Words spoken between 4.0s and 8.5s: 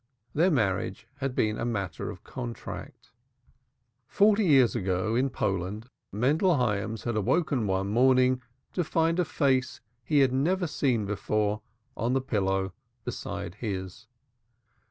Forty years ago, in Poland, Mendel Hyams had awoke one morning